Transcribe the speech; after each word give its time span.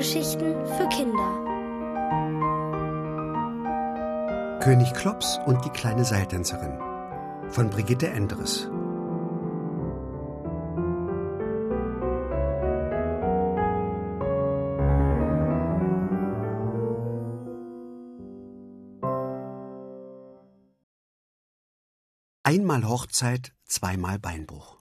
Hörgeschichten 0.00 0.54
für 0.64 0.88
Kinder. 0.88 1.28
König 4.60 4.94
Klops 4.94 5.38
und 5.44 5.62
die 5.62 5.68
kleine 5.68 6.06
Seiltänzerin 6.06 6.72
von 7.50 7.68
Brigitte 7.68 8.08
Endres. 8.08 8.66
Einmal 22.42 22.88
Hochzeit, 22.88 23.52
zweimal 23.66 24.18
Beinbruch. 24.18 24.79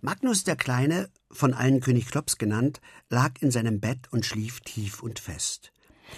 Magnus 0.00 0.44
der 0.44 0.54
Kleine, 0.54 1.10
von 1.28 1.52
allen 1.52 1.80
König 1.80 2.06
Klops 2.06 2.38
genannt, 2.38 2.80
lag 3.10 3.32
in 3.40 3.50
seinem 3.50 3.80
Bett 3.80 4.06
und 4.12 4.24
schlief 4.24 4.60
tief 4.60 5.02
und 5.02 5.18
fest. 5.18 5.72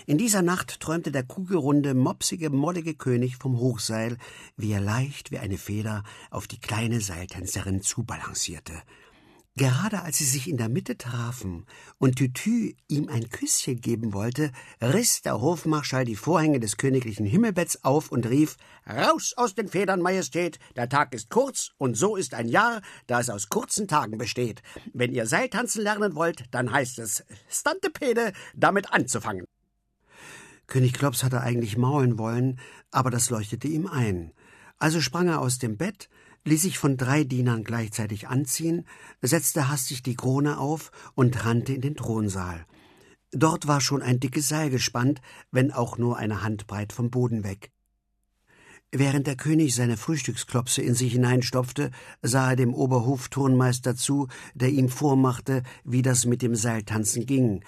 In 0.05 0.19
dieser 0.19 0.43
Nacht 0.43 0.81
träumte 0.81 1.11
der 1.11 1.23
kugelrunde, 1.23 1.95
mopsige, 1.95 2.51
mollige 2.51 2.95
König 2.95 3.39
vom 3.39 3.59
Hochseil, 3.59 4.19
wie 4.59 4.73
er 4.73 4.83
leicht 4.83 5.31
wie 5.31 5.39
eine 5.39 5.57
Feder 5.57 6.05
auf 6.31 6.47
die 6.47 6.61
kleine 6.61 7.01
Seiltänzerin 7.01 7.81
zubalancierte. 7.81 8.75
Gerade 9.57 10.03
als 10.03 10.19
sie 10.19 10.25
sich 10.25 10.49
in 10.49 10.57
der 10.57 10.69
Mitte 10.69 10.97
trafen 10.97 11.67
und 11.99 12.17
Tütü 12.17 12.75
ihm 12.87 13.09
ein 13.09 13.29
Küsschen 13.31 13.81
geben 13.81 14.13
wollte, 14.13 14.53
riss 14.81 15.23
der 15.23 15.41
Hofmarschall 15.41 16.05
die 16.05 16.15
Vorhänge 16.15 16.61
des 16.61 16.77
königlichen 16.77 17.27
Himmelbetts 17.27 17.85
auf 17.85 18.13
und 18.13 18.27
rief 18.27 18.57
Raus 18.87 19.35
aus 19.37 19.57
den 19.57 19.69
Federn, 19.69 20.01
Majestät, 20.01 20.61
der 20.77 20.89
Tag 20.89 21.15
ist 21.15 21.31
kurz, 21.31 21.73
und 21.79 21.97
so 21.97 22.15
ist 22.15 22.33
ein 22.33 22.49
Jahr, 22.49 22.81
da 23.09 23.19
es 23.21 23.29
aus 23.29 23.49
kurzen 23.49 23.89
Tagen 23.89 24.19
besteht. 24.19 24.63
Wenn 24.93 25.13
ihr 25.13 25.27
Seiltanzen 25.27 25.83
lernen 25.83 26.15
wollt, 26.15 26.45
dann 26.53 26.71
heißt 26.71 27.01
es 27.01 27.25
Stantepede, 27.49 28.33
damit 28.55 28.93
anzufangen. 28.93 29.47
König 30.69 30.93
Klops 30.93 31.25
hatte 31.25 31.41
eigentlich 31.41 31.77
maulen 31.77 32.19
wollen, 32.19 32.61
aber 32.93 33.11
das 33.11 33.31
leuchtete 33.31 33.67
ihm 33.67 33.89
ein. 33.89 34.33
Also 34.79 35.01
sprang 35.01 35.27
er 35.27 35.41
aus 35.41 35.59
dem 35.59 35.77
Bett, 35.77 36.09
ließ 36.45 36.63
sich 36.63 36.79
von 36.79 36.97
drei 36.97 37.25
Dienern 37.25 37.65
gleichzeitig 37.65 38.29
anziehen, 38.29 38.87
setzte 39.23 39.69
hastig 39.69 40.03
die 40.03 40.17
Krone 40.17 40.59
auf 40.59 40.91
und 41.15 41.45
rannte 41.45 41.73
in 41.73 41.81
den 41.81 41.97
Thronsaal. 41.97 42.67
Dort 43.33 43.67
war 43.69 43.81
schon 43.81 44.03
ein 44.03 44.19
dickes 44.19 44.49
Seil 44.49 44.71
gespannt, 44.71 45.21
wenn 45.53 45.71
auch 45.71 45.99
nur 45.99 46.17
eine 46.17 46.43
Handbreit 46.43 46.93
vom 46.93 47.11
Boden 47.11 47.45
weg. 47.45 47.71
Während 48.93 49.29
der 49.29 49.37
König 49.37 49.77
seine 49.77 49.97
Frühstücksklopse 49.97 50.83
in 50.83 50.95
sich 50.95 51.13
hineinstopfte, 51.13 51.93
sah 52.23 52.51
er 52.51 52.57
dem 52.57 52.75
Oberhofturnmeister 52.75 53.95
zu, 53.95 54.27
der 54.55 54.71
ihm 54.71 54.89
vormachte, 54.89 55.63
wie 55.85 56.03
das 56.03 56.27
mit 56.27 56.43
dem 56.43 56.57
Seiltanzen 56.57 57.25
ging. 57.25 57.63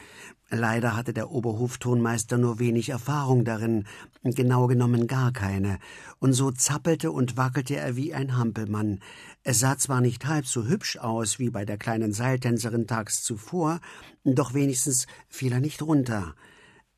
Leider 0.55 0.95
hatte 0.95 1.15
der 1.15 1.31
Oberhoftonmeister 1.31 2.37
nur 2.37 2.59
wenig 2.59 2.91
Erfahrung 2.91 3.47
darin, 3.47 3.87
genau 4.23 4.67
genommen 4.67 5.07
gar 5.07 5.33
keine, 5.33 5.79
und 6.19 6.35
so 6.35 6.51
zappelte 6.51 7.11
und 7.11 7.39
wackelte 7.39 7.77
er 7.77 7.97
wie 7.97 8.13
ein 8.13 8.37
Hampelmann. 8.37 9.01
Es 9.45 9.61
sah 9.61 9.79
zwar 9.79 10.03
nicht 10.03 10.27
halb 10.27 10.47
so 10.47 10.67
hübsch 10.67 10.99
aus 10.99 11.39
wie 11.39 11.49
bei 11.49 11.65
der 11.65 11.79
kleinen 11.79 12.13
Seiltänzerin 12.13 12.87
tags 12.87 13.23
zuvor, 13.23 13.81
doch 14.25 14.53
wenigstens 14.53 15.07
fiel 15.27 15.53
er 15.53 15.61
nicht 15.61 15.81
runter. 15.81 16.35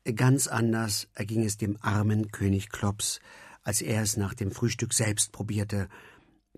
Ganz 0.03 0.47
anders 0.47 1.07
erging 1.13 1.45
es 1.45 1.55
dem 1.55 1.77
armen 1.79 2.33
König 2.33 2.71
Klops, 2.71 3.21
als 3.63 3.81
er 3.81 4.01
es 4.01 4.17
nach 4.17 4.33
dem 4.33 4.51
Frühstück 4.51 4.93
selbst 4.93 5.31
probierte. 5.31 5.87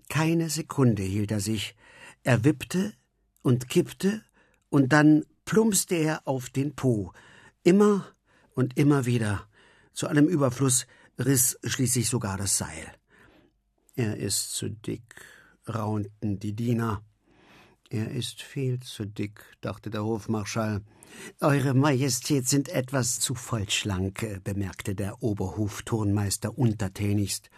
Keine 0.08 0.50
Sekunde 0.50 1.04
hielt 1.04 1.30
er 1.30 1.40
sich. 1.40 1.76
Er 2.24 2.42
wippte 2.42 2.92
und 3.42 3.68
kippte, 3.68 4.20
und 4.70 4.92
dann 4.92 5.24
plumpste 5.48 5.94
er 5.94 6.28
auf 6.28 6.50
den 6.50 6.76
Po. 6.76 7.14
Immer 7.62 8.06
und 8.54 8.78
immer 8.78 9.06
wieder. 9.06 9.48
Zu 9.94 10.06
allem 10.06 10.28
Überfluss 10.28 10.86
riss 11.18 11.58
schließlich 11.64 12.10
sogar 12.10 12.36
das 12.36 12.58
Seil. 12.58 12.92
Er 13.96 14.18
ist 14.18 14.52
zu 14.52 14.68
dick, 14.68 15.14
raunten 15.66 16.38
die 16.38 16.52
Diener. 16.52 17.02
Er 17.88 18.10
ist 18.10 18.42
viel 18.42 18.80
zu 18.80 19.06
dick, 19.06 19.42
dachte 19.62 19.88
der 19.88 20.04
Hofmarschall. 20.04 20.82
Eure 21.40 21.72
Majestät 21.72 22.46
sind 22.46 22.68
etwas 22.68 23.18
zu 23.18 23.34
vollschlank, 23.34 24.42
bemerkte 24.44 24.94
der 24.94 25.22
Oberhofturnmeister 25.22 26.58
untertänigst. 26.58 27.48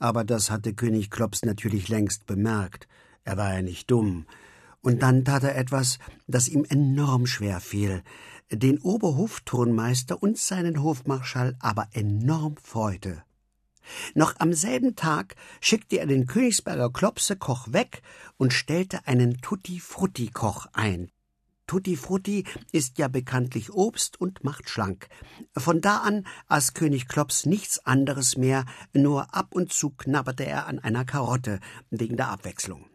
Aber 0.00 0.24
das 0.24 0.50
hatte 0.50 0.74
König 0.74 1.10
Klops 1.10 1.44
natürlich 1.44 1.88
längst 1.88 2.26
bemerkt. 2.26 2.88
Er 3.22 3.36
war 3.36 3.54
ja 3.54 3.62
nicht 3.62 3.88
dumm. 3.88 4.26
Und 4.82 5.02
dann 5.02 5.24
tat 5.24 5.44
er 5.44 5.56
etwas, 5.56 5.98
das 6.26 6.48
ihm 6.48 6.64
enorm 6.68 7.26
schwer 7.26 7.60
fiel, 7.60 8.02
den 8.50 8.78
Oberhofturnmeister 8.78 10.22
und 10.22 10.38
seinen 10.38 10.82
Hofmarschall 10.82 11.56
aber 11.60 11.88
enorm 11.92 12.56
freute. 12.56 13.22
Noch 14.14 14.34
am 14.38 14.52
selben 14.52 14.96
Tag 14.96 15.36
schickte 15.60 15.98
er 15.98 16.06
den 16.06 16.26
Königsberger 16.26 16.90
Klopse-Koch 16.90 17.72
weg 17.72 18.02
und 18.36 18.52
stellte 18.52 19.06
einen 19.06 19.40
Tutti-Frutti-Koch 19.40 20.66
ein. 20.72 21.10
Tutti-Frutti 21.66 22.44
ist 22.72 22.98
ja 22.98 23.06
bekanntlich 23.06 23.72
Obst 23.72 24.20
und 24.20 24.42
macht 24.42 24.68
schlank. 24.68 25.08
Von 25.56 25.80
da 25.80 25.98
an 25.98 26.26
aß 26.48 26.74
König 26.74 27.06
Klops 27.06 27.46
nichts 27.46 27.78
anderes 27.86 28.36
mehr, 28.36 28.64
nur 28.92 29.34
ab 29.34 29.54
und 29.54 29.72
zu 29.72 29.90
knabberte 29.90 30.44
er 30.44 30.66
an 30.66 30.80
einer 30.80 31.04
Karotte, 31.04 31.60
wegen 31.90 32.16
der 32.16 32.28
Abwechslung. 32.28 32.89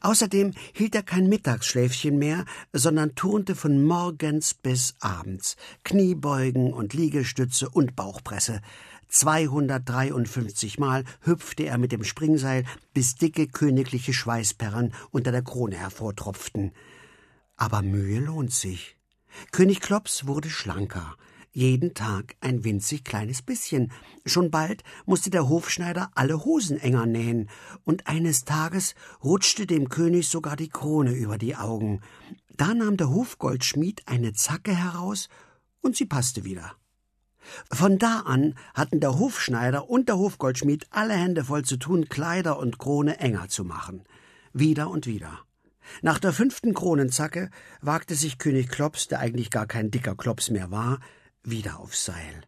Außerdem 0.00 0.52
hielt 0.72 0.94
er 0.94 1.02
kein 1.02 1.28
Mittagsschläfchen 1.28 2.18
mehr, 2.18 2.44
sondern 2.72 3.14
turnte 3.14 3.54
von 3.54 3.84
morgens 3.84 4.54
bis 4.54 4.94
abends. 5.00 5.56
Kniebeugen 5.84 6.72
und 6.72 6.94
Liegestütze 6.94 7.68
und 7.68 7.96
Bauchpresse. 7.96 8.60
253 9.08 10.78
Mal 10.78 11.04
hüpfte 11.20 11.66
er 11.66 11.78
mit 11.78 11.92
dem 11.92 12.04
Springseil, 12.04 12.64
bis 12.92 13.14
dicke 13.14 13.46
königliche 13.46 14.12
Schweißperlen 14.12 14.92
unter 15.10 15.32
der 15.32 15.42
Krone 15.42 15.76
hervortropften. 15.76 16.72
Aber 17.56 17.82
Mühe 17.82 18.20
lohnt 18.20 18.52
sich. 18.52 18.96
König 19.52 19.80
Klops 19.80 20.26
wurde 20.26 20.50
schlanker 20.50 21.16
jeden 21.56 21.94
Tag 21.94 22.36
ein 22.40 22.64
winzig 22.64 23.02
kleines 23.02 23.40
bisschen. 23.40 23.90
Schon 24.26 24.50
bald 24.50 24.82
musste 25.06 25.30
der 25.30 25.48
Hofschneider 25.48 26.10
alle 26.14 26.44
Hosen 26.44 26.78
enger 26.78 27.06
nähen, 27.06 27.48
und 27.82 28.06
eines 28.06 28.44
Tages 28.44 28.94
rutschte 29.24 29.66
dem 29.66 29.88
König 29.88 30.28
sogar 30.28 30.54
die 30.56 30.68
Krone 30.68 31.12
über 31.12 31.38
die 31.38 31.56
Augen. 31.56 32.02
Da 32.58 32.74
nahm 32.74 32.98
der 32.98 33.08
Hofgoldschmied 33.08 34.02
eine 34.04 34.34
Zacke 34.34 34.76
heraus, 34.76 35.30
und 35.80 35.96
sie 35.96 36.04
passte 36.04 36.44
wieder. 36.44 36.72
Von 37.72 37.98
da 37.98 38.20
an 38.20 38.54
hatten 38.74 39.00
der 39.00 39.18
Hofschneider 39.18 39.88
und 39.88 40.10
der 40.10 40.18
Hofgoldschmied 40.18 40.86
alle 40.90 41.14
Hände 41.14 41.44
voll 41.44 41.64
zu 41.64 41.78
tun, 41.78 42.10
Kleider 42.10 42.58
und 42.58 42.78
Krone 42.78 43.18
enger 43.18 43.48
zu 43.48 43.64
machen. 43.64 44.04
Wieder 44.52 44.90
und 44.90 45.06
wieder. 45.06 45.38
Nach 46.02 46.18
der 46.18 46.34
fünften 46.34 46.74
Kronenzacke 46.74 47.48
wagte 47.80 48.14
sich 48.14 48.36
König 48.36 48.68
Klops, 48.68 49.08
der 49.08 49.20
eigentlich 49.20 49.50
gar 49.50 49.66
kein 49.66 49.90
dicker 49.90 50.16
Klops 50.16 50.50
mehr 50.50 50.70
war, 50.70 50.98
wieder 51.46 51.78
aufs 51.80 52.04
Seil. 52.04 52.42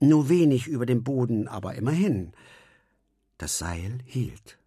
Nur 0.00 0.28
wenig 0.28 0.66
über 0.66 0.86
dem 0.86 1.04
Boden, 1.04 1.46
aber 1.46 1.74
immerhin. 1.74 2.32
Das 3.38 3.58
Seil 3.58 3.98
hielt. 4.04 4.58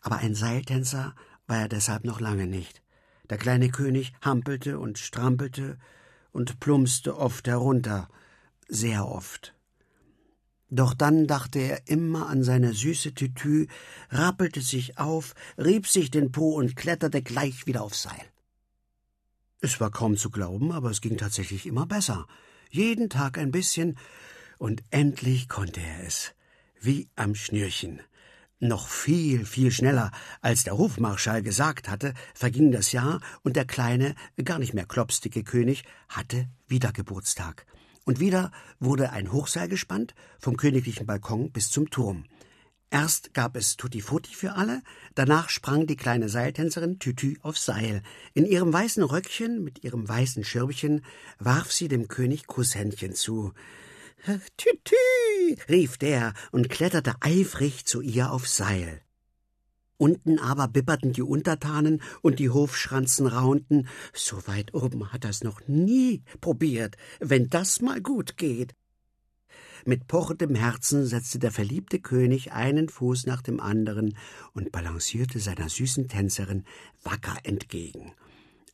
Aber 0.00 0.18
ein 0.18 0.34
Seiltänzer 0.34 1.14
war 1.46 1.58
er 1.58 1.68
deshalb 1.68 2.04
noch 2.04 2.20
lange 2.20 2.46
nicht. 2.46 2.82
Der 3.30 3.38
kleine 3.38 3.68
König 3.70 4.12
hampelte 4.22 4.78
und 4.78 4.98
strampelte 4.98 5.78
und 6.32 6.60
plumpste 6.60 7.16
oft 7.16 7.46
herunter, 7.48 8.08
sehr 8.68 9.06
oft. 9.06 9.54
Doch 10.70 10.94
dann 10.94 11.26
dachte 11.26 11.58
er 11.58 11.88
immer 11.88 12.28
an 12.28 12.44
seine 12.44 12.74
süße 12.74 13.14
Tütü, 13.14 13.66
rappelte 14.10 14.60
sich 14.60 14.98
auf, 14.98 15.34
rieb 15.56 15.86
sich 15.86 16.10
den 16.10 16.30
Po 16.30 16.54
und 16.54 16.76
kletterte 16.76 17.22
gleich 17.22 17.66
wieder 17.66 17.82
aufs 17.82 18.02
Seil. 18.02 18.24
Es 19.60 19.80
war 19.80 19.90
kaum 19.90 20.16
zu 20.16 20.30
glauben, 20.30 20.70
aber 20.70 20.90
es 20.90 21.00
ging 21.00 21.16
tatsächlich 21.16 21.66
immer 21.66 21.86
besser 21.86 22.26
jeden 22.70 23.10
Tag 23.10 23.38
ein 23.38 23.50
bisschen, 23.50 23.96
und 24.58 24.82
endlich 24.90 25.48
konnte 25.48 25.80
er 25.80 26.06
es, 26.06 26.34
wie 26.80 27.08
am 27.16 27.34
Schnürchen. 27.34 28.00
Noch 28.60 28.88
viel, 28.88 29.44
viel 29.46 29.70
schneller, 29.70 30.10
als 30.40 30.64
der 30.64 30.76
Hofmarschall 30.76 31.42
gesagt 31.42 31.88
hatte, 31.88 32.12
verging 32.34 32.72
das 32.72 32.90
Jahr, 32.90 33.20
und 33.42 33.54
der 33.54 33.64
kleine, 33.64 34.16
gar 34.42 34.58
nicht 34.58 34.74
mehr 34.74 34.86
klopsdicke 34.86 35.44
König 35.44 35.84
hatte 36.08 36.48
wieder 36.66 36.92
Geburtstag. 36.92 37.66
Und 38.04 38.18
wieder 38.18 38.50
wurde 38.80 39.10
ein 39.10 39.32
Hochseil 39.32 39.68
gespannt, 39.68 40.14
vom 40.40 40.56
königlichen 40.56 41.06
Balkon 41.06 41.52
bis 41.52 41.70
zum 41.70 41.88
Turm. 41.90 42.24
Erst 42.90 43.34
gab 43.34 43.54
es 43.54 43.76
Tutti 43.76 44.00
Frutti 44.00 44.34
für 44.34 44.54
alle, 44.54 44.82
danach 45.14 45.50
sprang 45.50 45.86
die 45.86 45.96
kleine 45.96 46.30
Seiltänzerin 46.30 46.98
Tütü 46.98 47.36
aufs 47.42 47.66
Seil. 47.66 48.02
In 48.32 48.46
ihrem 48.46 48.72
weißen 48.72 49.02
Röckchen 49.02 49.62
mit 49.62 49.84
ihrem 49.84 50.08
weißen 50.08 50.42
Schirmchen 50.42 51.04
warf 51.38 51.70
sie 51.70 51.88
dem 51.88 52.08
König 52.08 52.46
Kusshändchen 52.46 53.14
zu. 53.14 53.52
Tütü, 54.56 55.56
rief 55.68 55.98
der 55.98 56.32
und 56.50 56.70
kletterte 56.70 57.14
eifrig 57.20 57.84
zu 57.84 58.00
ihr 58.00 58.32
aufs 58.32 58.56
Seil. 58.56 59.02
Unten 59.98 60.38
aber 60.38 60.68
bibberten 60.68 61.12
die 61.12 61.22
Untertanen 61.22 62.00
und 62.22 62.38
die 62.38 62.50
Hofschranzen 62.50 63.26
raunten. 63.26 63.88
So 64.14 64.46
weit 64.46 64.72
oben 64.72 65.12
hat 65.12 65.24
er's 65.24 65.44
noch 65.44 65.60
nie 65.66 66.22
probiert, 66.40 66.96
wenn 67.20 67.50
das 67.50 67.82
mal 67.82 68.00
gut 68.00 68.36
geht. 68.36 68.74
Mit 69.84 70.06
pochendem 70.06 70.54
Herzen 70.54 71.06
setzte 71.06 71.38
der 71.38 71.50
verliebte 71.50 72.00
König 72.00 72.52
einen 72.52 72.88
Fuß 72.88 73.26
nach 73.26 73.42
dem 73.42 73.60
anderen 73.60 74.16
und 74.52 74.72
balancierte 74.72 75.40
seiner 75.40 75.68
süßen 75.68 76.08
Tänzerin 76.08 76.64
wacker 77.02 77.36
entgegen. 77.44 78.12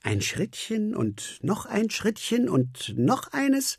Ein 0.02 0.20
Schrittchen 0.20 0.94
und 0.94 1.38
noch 1.42 1.66
ein 1.66 1.90
Schrittchen 1.90 2.48
und 2.48 2.94
noch 2.96 3.32
eines. 3.32 3.78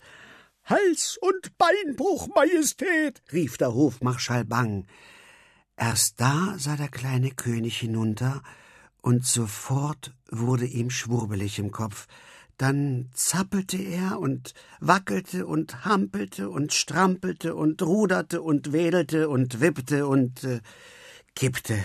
Hals- 0.63 1.19
und 1.21 1.55
Beinbruch, 1.59 2.27
Majestät, 2.33 3.21
rief 3.31 3.57
der 3.57 3.73
Hofmarschall 3.73 4.45
bang. 4.45 4.87
Erst 5.77 6.19
da 6.19 6.55
sah 6.57 6.75
der 6.75 6.87
kleine 6.87 7.31
König 7.31 7.77
hinunter, 7.77 8.41
und 9.03 9.23
sofort 9.23 10.15
wurde 10.31 10.65
ihm 10.65 10.89
schwurbelig 10.89 11.59
im 11.59 11.69
Kopf. 11.69 12.07
Dann 12.57 13.09
zappelte 13.13 13.77
er 13.77 14.19
und 14.19 14.53
wackelte 14.79 15.45
und 15.45 15.83
hampelte 15.85 16.49
und 16.49 16.73
strampelte 16.73 17.55
und 17.55 17.81
ruderte 17.81 18.41
und 18.41 18.71
wedelte 18.71 19.27
und 19.27 19.59
wippte 19.59 20.07
und 20.07 20.43
äh, 20.43 20.61
kippte. 21.35 21.77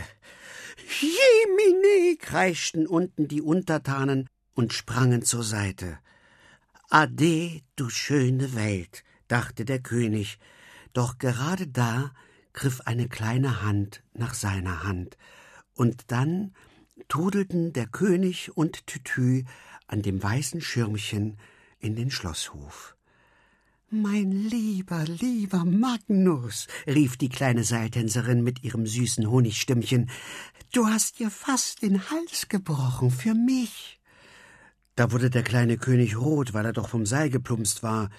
Jemine! 1.00 2.17
kreischten 2.19 2.87
unten 2.87 3.28
die 3.28 3.43
Untertanen 3.43 4.28
und 4.55 4.72
sprangen 4.72 5.22
zur 5.22 5.43
Seite. 5.43 5.99
Ade, 6.88 7.62
du 7.76 7.88
schöne 7.88 8.55
Welt, 8.55 9.05
dachte 9.28 9.64
der 9.64 9.81
König, 9.81 10.38
doch 10.93 11.19
gerade 11.19 11.66
da 11.66 12.12
griff 12.52 12.81
eine 12.84 13.08
kleine 13.08 13.62
Hand 13.62 14.02
nach 14.12 14.34
seiner 14.34 14.82
Hand, 14.82 15.16
und 15.75 16.11
dann 16.11 16.52
tudelten 17.08 17.73
der 17.73 17.87
König 17.87 18.56
und 18.56 18.87
Tütü 18.87 19.44
an 19.90 20.02
dem 20.02 20.22
weißen 20.22 20.60
Schirmchen 20.60 21.37
in 21.81 21.96
den 21.96 22.10
Schlosshof. 22.10 22.96
Mein 23.90 24.31
lieber, 24.31 25.04
lieber 25.04 25.64
Magnus, 25.64 26.69
rief 26.87 27.16
die 27.16 27.28
kleine 27.28 27.64
Seiltänzerin 27.64 28.44
mit 28.44 28.62
ihrem 28.62 28.87
süßen 28.87 29.28
Honigstimmchen, 29.28 30.08
du 30.72 30.87
hast 30.87 31.19
dir 31.19 31.28
fast 31.28 31.82
den 31.82 32.08
Hals 32.08 32.48
gebrochen 32.48 33.10
für 33.10 33.34
mich. 33.34 33.98
Da 34.94 35.10
wurde 35.10 35.28
der 35.28 35.42
kleine 35.42 35.76
König 35.76 36.16
rot, 36.16 36.54
weil 36.54 36.66
er 36.66 36.72
doch 36.72 36.88
vom 36.88 37.04
Seil 37.04 37.31
geplumpst 37.31 37.82
war. 37.82 38.10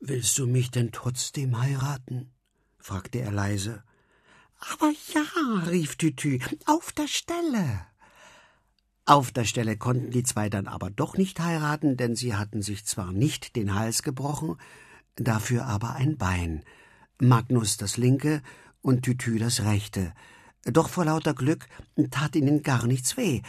Willst 0.00 0.36
du 0.38 0.48
mich 0.48 0.72
denn 0.72 0.90
trotzdem 0.90 1.60
heiraten? 1.60 2.32
fragte 2.78 3.20
er 3.20 3.30
leise. 3.30 3.84
Aber 4.72 4.92
ja, 5.14 5.68
rief 5.68 5.94
Tütü, 5.96 6.40
auf 6.66 6.90
der 6.92 7.06
Stelle. 7.06 7.86
Auf 9.10 9.32
der 9.32 9.42
Stelle 9.42 9.76
konnten 9.76 10.12
die 10.12 10.22
zwei 10.22 10.48
dann 10.48 10.68
aber 10.68 10.88
doch 10.88 11.16
nicht 11.16 11.40
heiraten, 11.40 11.96
denn 11.96 12.14
sie 12.14 12.36
hatten 12.36 12.62
sich 12.62 12.86
zwar 12.86 13.10
nicht 13.10 13.56
den 13.56 13.74
Hals 13.74 14.04
gebrochen, 14.04 14.54
dafür 15.16 15.66
aber 15.66 15.96
ein 15.96 16.16
Bein. 16.16 16.62
Magnus 17.20 17.76
das 17.76 17.96
linke 17.96 18.40
und 18.82 19.02
Tütü 19.02 19.40
das 19.40 19.64
rechte. 19.64 20.14
Doch 20.62 20.88
vor 20.88 21.06
lauter 21.06 21.34
Glück 21.34 21.66
tat 22.12 22.36
ihnen 22.36 22.62
gar 22.62 22.86
nichts 22.86 23.16
weh, 23.16 23.42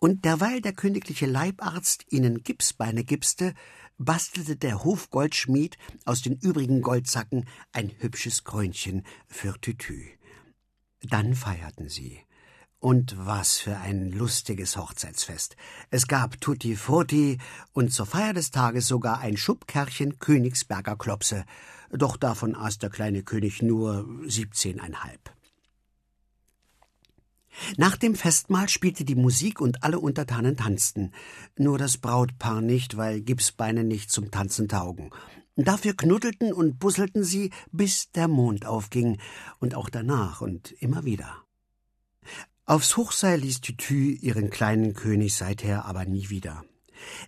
und 0.00 0.26
derweil 0.26 0.60
der 0.60 0.74
königliche 0.74 1.24
Leibarzt 1.24 2.04
ihnen 2.12 2.42
Gipsbeine 2.42 3.02
gipste, 3.02 3.54
bastelte 3.96 4.56
der 4.56 4.84
Hofgoldschmied 4.84 5.78
aus 6.04 6.20
den 6.20 6.36
übrigen 6.36 6.82
Goldsacken 6.82 7.46
ein 7.72 7.90
hübsches 8.00 8.44
Krönchen 8.44 9.02
für 9.26 9.58
Tütü. 9.62 10.10
Dann 11.00 11.34
feierten 11.34 11.88
sie. 11.88 12.20
Und 12.78 13.16
was 13.18 13.56
für 13.56 13.78
ein 13.78 14.10
lustiges 14.12 14.76
Hochzeitsfest. 14.76 15.56
Es 15.90 16.06
gab 16.06 16.40
Tutti 16.40 16.76
Frutti 16.76 17.38
und 17.72 17.92
zur 17.92 18.06
Feier 18.06 18.34
des 18.34 18.50
Tages 18.50 18.86
sogar 18.86 19.20
ein 19.20 19.36
Schubkerchen 19.36 20.18
Königsberger 20.18 20.96
Klopse. 20.96 21.44
Doch 21.90 22.16
davon 22.16 22.54
aß 22.54 22.78
der 22.78 22.90
kleine 22.90 23.22
König 23.22 23.62
nur 23.62 24.06
siebzehneinhalb. 24.26 25.32
Nach 27.78 27.96
dem 27.96 28.14
Festmahl 28.14 28.68
spielte 28.68 29.04
die 29.04 29.14
Musik 29.14 29.60
und 29.60 29.82
alle 29.82 29.98
Untertanen 29.98 30.56
tanzten. 30.56 31.12
Nur 31.56 31.78
das 31.78 31.96
Brautpaar 31.96 32.60
nicht, 32.60 32.96
weil 32.98 33.22
Gipsbeine 33.22 33.84
nicht 33.84 34.10
zum 34.10 34.30
Tanzen 34.30 34.68
taugen. 34.68 35.10
Dafür 35.56 35.96
knuddelten 35.96 36.52
und 36.52 36.78
busselten 36.78 37.24
sie, 37.24 37.50
bis 37.72 38.12
der 38.12 38.28
Mond 38.28 38.66
aufging, 38.66 39.18
und 39.58 39.74
auch 39.74 39.88
danach 39.88 40.42
und 40.42 40.72
immer 40.80 41.06
wieder. 41.06 41.45
Aufs 42.68 42.96
Hochseil 42.96 43.38
ließ 43.38 43.60
Tütü 43.60 44.10
ihren 44.20 44.50
kleinen 44.50 44.94
König 44.94 45.36
seither 45.36 45.84
aber 45.84 46.04
nie 46.04 46.30
wieder. 46.30 46.64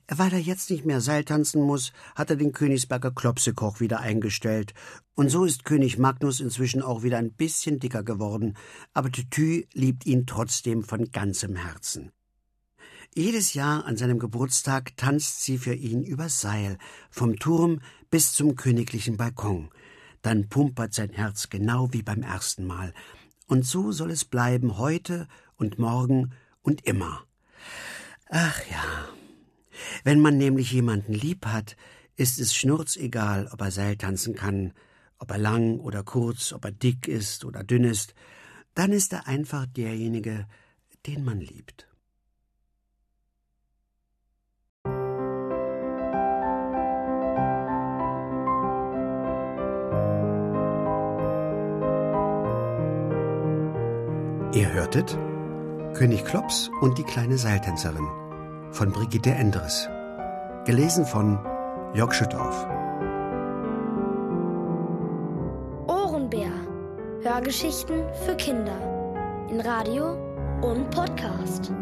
Weil 0.09 0.33
er 0.33 0.41
jetzt 0.41 0.69
nicht 0.69 0.85
mehr 0.85 1.01
Seiltanzen 1.01 1.63
muss, 1.63 1.93
hat 2.17 2.31
er 2.31 2.35
den 2.35 2.51
Königsberger 2.51 3.13
Klopsekoch 3.13 3.79
wieder 3.79 4.01
eingestellt. 4.01 4.75
Und 5.15 5.29
so 5.29 5.45
ist 5.45 5.65
König 5.65 5.97
Magnus 5.97 6.41
inzwischen 6.41 6.83
auch 6.83 7.05
wieder 7.05 7.19
ein 7.19 7.35
bisschen 7.35 7.79
dicker 7.79 8.03
geworden. 8.03 8.57
Aber 8.95 9.13
Tütü 9.13 9.67
liebt 9.75 10.07
ihn 10.07 10.27
trotzdem 10.27 10.83
von 10.83 11.13
ganzem 11.13 11.55
Herzen. 11.55 12.11
Jedes 13.15 13.55
Jahr 13.55 13.85
an 13.85 13.97
seinem 13.97 14.19
Geburtstag 14.19 14.97
tanzt 14.97 15.45
sie 15.45 15.59
für 15.59 15.75
ihn 15.75 16.03
übers 16.03 16.41
Seil, 16.41 16.79
vom 17.11 17.37
Turm 17.37 17.81
bis 18.11 18.33
zum 18.33 18.57
königlichen 18.57 19.17
Balkon. 19.17 19.71
Dann 20.21 20.49
pumpert 20.49 20.95
sein 20.95 21.11
Herz 21.11 21.49
genau 21.49 21.93
wie 21.93 22.03
beim 22.03 22.23
ersten 22.23 22.67
Mal. 22.67 22.93
Und 23.49 23.65
so 23.67 23.93
soll 23.93 24.11
es 24.11 24.25
bleiben 24.25 24.79
heute 24.79 25.27
und 25.57 25.79
morgen 25.79 26.33
und 26.63 26.87
immer. 26.87 27.25
Ach 28.29 28.61
ja, 28.71 29.09
wenn 30.05 30.21
man 30.21 30.37
nämlich 30.37 30.71
jemanden 30.71 31.15
lieb 31.15 31.47
hat, 31.47 31.77
ist 32.15 32.39
es 32.39 32.55
schnurzegal, 32.55 33.49
ob 33.51 33.63
er 33.63 33.71
Seil 33.71 33.97
tanzen 33.97 34.35
kann, 34.35 34.75
ob 35.19 35.31
er 35.31 35.39
lang 35.39 35.81
oder 35.81 36.05
kurz, 36.05 36.53
ob 36.53 36.67
er 36.67 36.73
dick 36.73 37.09
ist 37.09 37.47
oder 37.47 37.65
dünn 37.65 37.85
ist, 37.85 38.15
dann 38.75 38.93
ist 38.93 39.15
er 39.15 39.27
einfach 39.27 39.67
derjenige, 39.67 40.47
den 41.07 41.25
man 41.25 41.41
liebt. 41.41 41.88
Hörtet 54.79 55.19
König 55.95 56.25
Klops 56.25 56.71
und 56.81 56.99
die 56.99 57.03
kleine 57.03 57.37
Seiltänzerin 57.37 58.07
von 58.71 58.93
Brigitte 58.93 59.31
Endres. 59.31 59.89
Gelesen 60.67 61.05
von 61.05 61.37
Jörg 61.95 62.15
Schüttauf. 62.15 62.65
Ohrenbär. 65.89 66.53
Hörgeschichten 67.23 68.05
für 68.25 68.37
Kinder. 68.37 69.49
In 69.51 69.61
Radio 69.61 70.13
und 70.63 70.89
Podcast. 70.91 71.73